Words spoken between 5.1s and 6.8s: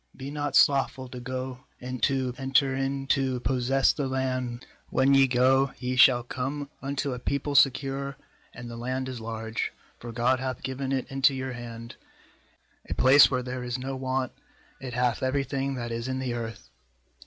ye go, ye shall come